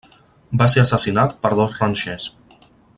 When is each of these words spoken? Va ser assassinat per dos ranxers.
Va 0.61 0.67
ser 0.75 0.81
assassinat 0.83 1.37
per 1.45 1.53
dos 1.61 1.77
ranxers. 1.83 2.29